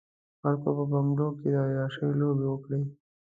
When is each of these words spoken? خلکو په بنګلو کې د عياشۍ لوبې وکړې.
خلکو 0.41 0.69
په 0.77 0.83
بنګلو 0.91 1.27
کې 1.39 1.47
د 1.53 1.55
عياشۍ 1.65 2.09
لوبې 2.19 2.45
وکړې. 2.49 2.81